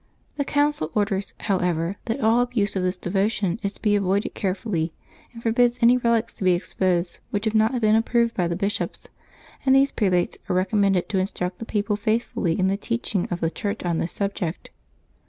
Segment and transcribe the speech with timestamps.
[0.35, 4.93] The Council orders, however, that all abuse of this devotion is to be avoided carefully,
[5.31, 8.55] and for bids any relics to be exposed which have not been approved by the
[8.55, 9.09] bishops,
[9.63, 13.51] and these prelates are recommended to instruct the people faithfully in the teaching of the
[13.51, 14.71] Church on this subject.